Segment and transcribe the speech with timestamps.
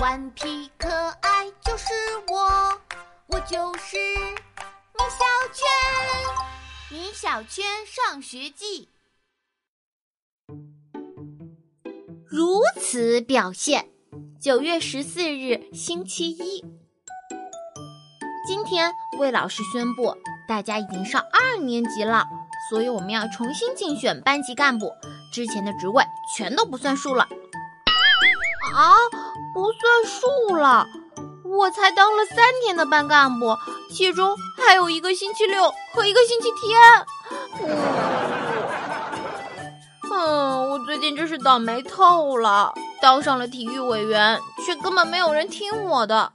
[0.00, 0.88] 顽皮可
[1.22, 1.92] 爱就是
[2.28, 2.80] 我，
[3.26, 5.66] 我就是米小圈。
[6.88, 8.88] 米小圈上学记，
[12.24, 13.88] 如此表现。
[14.40, 16.64] 九月十四日，星期一。
[18.46, 22.24] 今天魏老师宣布，大家已经上二年级了，
[22.70, 24.92] 所以我们要重新竞选班级干部，
[25.32, 26.04] 之前的职位
[26.36, 27.26] 全都不算数了。
[28.74, 28.94] 啊，
[29.58, 30.86] 不算数了！
[31.42, 33.56] 我才当了三天的班干部，
[33.90, 36.80] 其中还有一个星期六和一个星期天。
[40.12, 46.34] 嗯，我最近真是倒霉透了，当上了体育委员，却根本没有人听我的。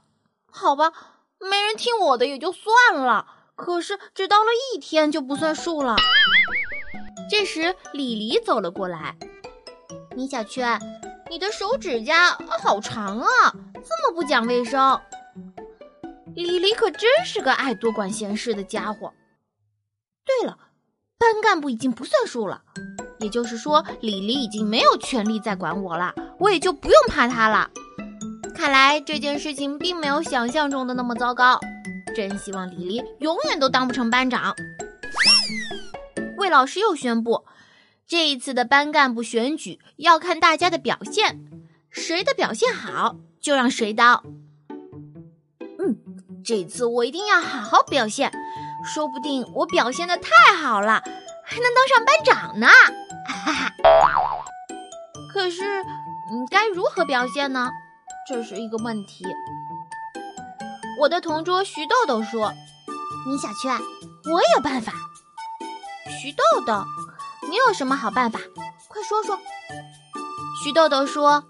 [0.50, 0.92] 好吧，
[1.38, 3.24] 没人听我的也就算了，
[3.56, 5.96] 可是只当了一天就不算数了。
[7.30, 9.16] 这时，李黎走了过来，
[10.14, 10.78] 米小圈。
[11.34, 12.30] 你的手指甲
[12.62, 13.26] 好长啊，
[13.74, 15.00] 这么不讲卫生。
[16.36, 19.12] 李黎可真是个爱多管闲事的家伙。
[20.24, 20.56] 对了，
[21.18, 22.62] 班干部已经不算数了，
[23.18, 27.68] 也就是说，李黎已经没有权利再管我了，我也就不用怕他了。
[28.54, 31.58] 看来这件事情并没有想象中的那么糟糕。
[32.14, 34.54] 真希望李黎永远都当不成班长。
[36.36, 37.44] 魏老师又宣布。
[38.06, 41.40] 这一次的班干部选举要看大家的表现，
[41.90, 44.22] 谁的表现好就让谁当。
[45.78, 45.96] 嗯，
[46.44, 48.30] 这次我一定要好好表现，
[48.84, 51.02] 说不定我表现的太好了，
[51.44, 52.66] 还能当上班长呢。
[53.26, 53.72] 哈哈。
[55.32, 55.82] 可是，
[56.30, 57.70] 嗯，该如何表现呢？
[58.28, 59.24] 这是一个问题。
[61.00, 62.52] 我的同桌徐豆豆说
[63.26, 63.76] ：“米小圈，
[64.32, 64.92] 我有办法。”
[66.22, 66.84] 徐豆豆。
[67.54, 68.40] 你有什么好办法？
[68.88, 69.38] 快说说。
[70.64, 71.44] 徐豆豆说：“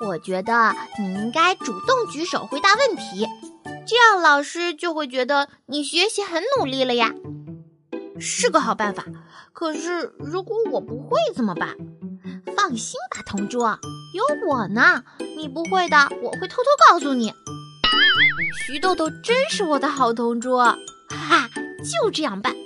[0.00, 3.26] 我觉得你应该主动举手回答问题，
[3.86, 7.12] 这样老师就会觉得你学习很努力了呀。”
[8.18, 9.04] 是个好办法。
[9.52, 11.76] 可是如果我不会怎么办？
[12.56, 13.78] 放心吧，同桌，
[14.14, 15.04] 有我呢。
[15.36, 17.30] 你不会的，我会偷偷告诉你。
[18.66, 20.78] 徐豆豆真是我的好同桌，哈
[21.10, 21.50] 哈，
[21.84, 22.56] 就这样办。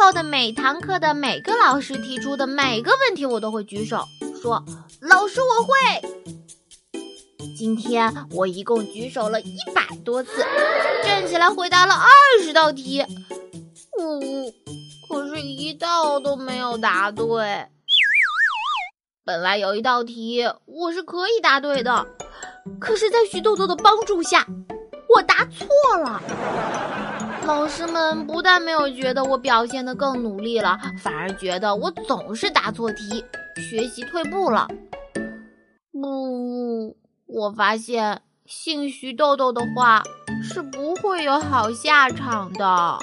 [0.00, 4.04] 后的每堂课的每个老师提出的每个问题，我都会举手
[4.40, 4.64] 说
[5.00, 5.74] ：“老师，我会。”
[7.56, 10.44] 今天我一共举手了一百多次，
[11.04, 12.08] 站起来回答了二
[12.42, 13.04] 十道题。
[13.98, 14.52] 呜，
[15.08, 17.66] 可是一道都没有答对。
[19.24, 22.06] 本来有一道题我是可以答对的，
[22.78, 24.46] 可是，在徐豆豆的帮助下，
[25.14, 25.66] 我答错
[25.98, 26.20] 了。
[27.46, 33.22] 老师们不但没有觉得我表现的更努力了，反而觉得我总是答错题，
[33.56, 34.66] 学习退步了。
[35.92, 36.96] 不，
[37.26, 40.02] 我发现姓徐豆豆的话
[40.42, 42.98] 是不会有好下场的。